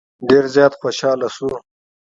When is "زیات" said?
0.55-0.73